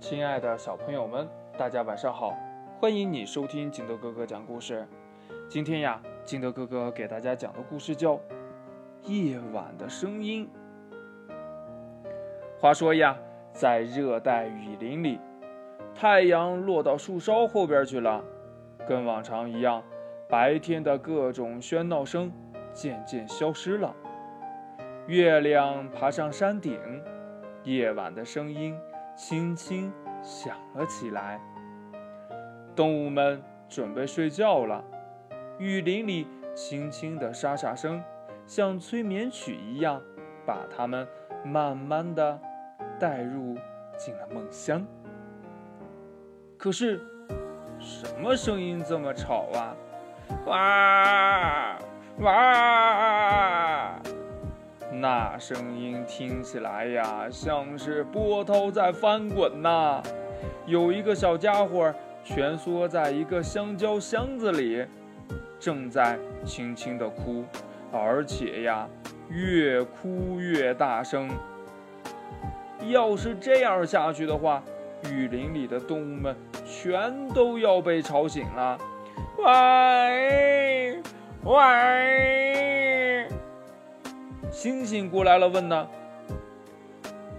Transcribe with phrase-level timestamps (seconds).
[0.00, 2.32] 亲爱的小朋友们，大家晚上好！
[2.80, 4.86] 欢迎你收听金德哥哥讲故事。
[5.48, 8.14] 今天呀，金德哥哥给大家讲的故事叫
[9.02, 10.48] 《夜晚的声音》。
[12.60, 13.16] 话说呀，
[13.52, 15.18] 在热带雨林里，
[15.96, 18.22] 太阳落到树梢后边去了，
[18.86, 19.82] 跟往常一样，
[20.28, 22.32] 白天的各种喧闹声
[22.72, 23.94] 渐渐消失了。
[25.08, 26.78] 月亮爬上山顶，
[27.64, 28.78] 夜晚的声音
[29.18, 29.92] 轻轻
[30.22, 31.40] 响了起来。
[32.76, 34.84] 动物们准备睡觉了，
[35.58, 38.00] 雨林里轻轻的沙沙声，
[38.46, 40.00] 像催眠曲一样，
[40.46, 41.06] 把它们
[41.44, 42.40] 慢慢的
[43.00, 43.56] 带入
[43.96, 44.86] 进了梦乡。
[46.56, 47.00] 可是，
[47.80, 49.76] 什么声音这么吵啊？
[50.46, 51.78] 哇
[52.20, 52.67] 哇！
[55.38, 60.02] 声音听起来呀，像是波涛在翻滚呐。
[60.66, 64.84] 有一个小家伙蜷缩在一个香蕉箱子里，
[65.58, 67.44] 正在轻轻的哭，
[67.92, 68.88] 而且呀，
[69.28, 71.28] 越哭越大声。
[72.88, 74.62] 要是这样下去的话，
[75.10, 78.78] 雨林里的动物们全都要被吵醒了。
[79.38, 81.00] 喂
[81.44, 82.47] 喂！
[84.58, 85.86] 星星过来了，问呢：“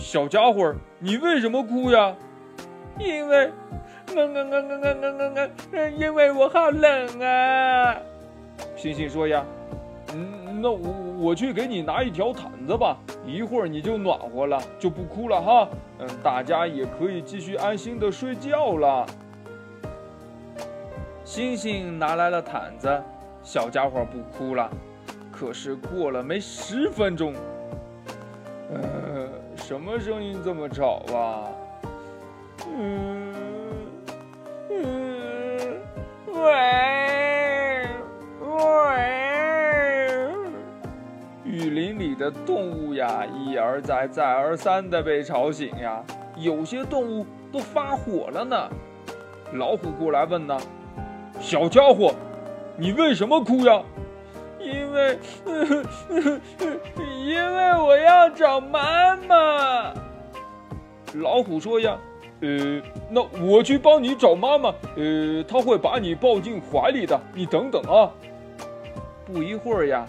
[0.00, 2.16] 小家伙，你为什么哭呀
[2.98, 3.50] ？”“因为，
[4.16, 7.94] 嗯嗯嗯嗯嗯嗯嗯嗯，因为我好冷啊。”
[8.74, 9.44] 星星说呀
[10.16, 10.78] ：“嗯，那我
[11.18, 15.68] 我去给你拿一条毯子吧，一会儿你就暖和了，就不哭了哈。
[15.98, 19.04] 嗯，大家也可以继续安心的睡觉了。”
[21.24, 23.02] 星星拿来了毯子，
[23.42, 24.70] 小家伙不哭了。
[25.42, 27.34] 可是过了没十分钟，
[28.72, 31.50] 呃，什么声音这么吵啊？
[32.68, 33.34] 嗯
[34.70, 35.80] 嗯，
[36.32, 37.88] 喂
[38.40, 40.30] 喂！
[41.44, 46.00] 雨林里的动物呀，一而再，再而三的被吵醒呀，
[46.36, 48.56] 有些动物都发火了呢。
[49.54, 50.56] 老虎过来问呢
[51.42, 52.14] ：“小家伙，
[52.76, 53.82] 你为什么哭呀？”
[54.92, 55.18] 因为，
[57.24, 59.94] 因为我要找妈妈。
[61.14, 61.96] 老虎说呀，
[62.40, 68.10] 呃，那我去帮你找妈妈，呃，他会把你抱进怀里的，你等等啊。
[69.24, 70.04] 不一会儿呀，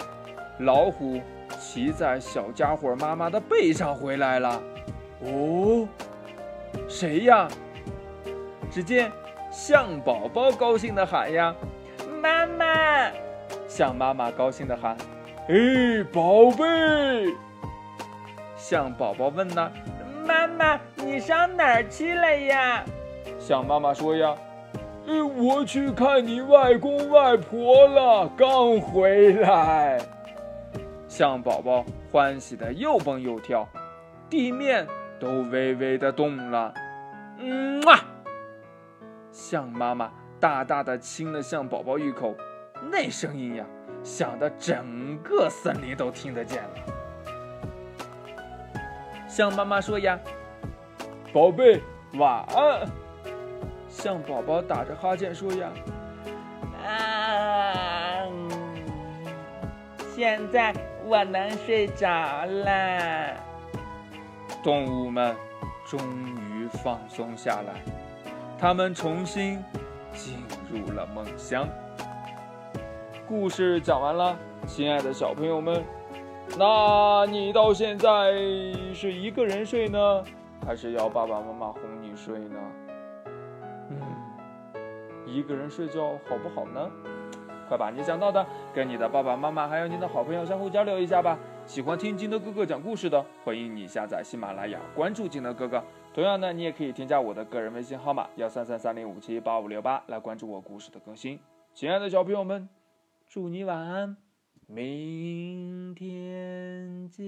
[0.60, 1.22] 老虎
[1.58, 4.62] 骑在小家伙妈妈的背上回来了。
[5.22, 5.88] 哦，
[6.90, 7.48] 谁呀？
[8.70, 9.10] 只见
[9.50, 11.56] 象宝宝高兴的喊呀，
[12.22, 13.23] 妈妈。
[13.76, 14.96] 象妈妈高兴地喊
[15.50, 17.34] ：“哎，宝贝！”
[18.56, 19.72] 象宝宝问呢
[20.28, 22.86] ：“妈妈，你上哪儿去了呀？”
[23.40, 24.36] 象妈妈说：“呀，
[25.08, 30.00] 呃，我去看你外公外婆了，刚回来。”
[31.10, 33.68] 象宝宝欢喜的又蹦又跳，
[34.30, 34.86] 地面
[35.20, 36.72] 都微微的动了。
[37.40, 38.06] 嗯啊，
[39.32, 42.36] 象妈妈大大的亲了象宝宝一口。
[42.92, 43.66] 那声音呀，
[44.04, 46.70] 响得整个森林都听得见了。
[49.28, 50.20] 象妈妈说呀
[51.34, 51.82] ：“宝贝，
[52.14, 52.88] 晚安。”
[53.90, 55.72] 象宝宝打着哈欠说呀
[56.86, 58.26] ：“啊，
[60.16, 60.74] 现在
[61.06, 63.34] 我能睡着了。”
[64.64, 65.36] 动物们
[65.86, 66.00] 终
[66.52, 67.74] 于放松下来，
[68.60, 69.64] 它们重新
[70.14, 70.38] 进
[70.72, 71.68] 入了梦乡。
[73.28, 75.84] 故事讲完了，亲爱的小朋友们，
[76.58, 78.34] 那你到现在
[78.94, 80.24] 是一个人睡呢，
[80.66, 82.60] 还是要爸爸妈妈哄你睡呢？
[83.90, 83.98] 嗯，
[85.26, 86.92] 一个人睡觉好不好呢？
[87.70, 91.40] 快把你想到的跟你的爸爸妈妈还有你的好朋友相互交流一下吧。
[91.66, 95.82] 喜欢听金德哥哥讲故事的，欢迎你下载喜马拉雅，关注金德哥哥。
[96.14, 101.40] 同样呢，你也可以添加我的个人微信号码幺三三三零五七八五六八来关注我故事的更新。
[101.74, 102.68] 亲爱的小朋友们。
[103.34, 104.16] 祝你晚安，
[104.68, 107.24] 明天见。